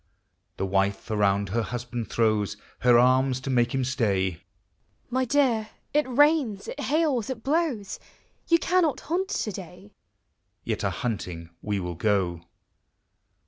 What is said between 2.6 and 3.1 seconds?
Her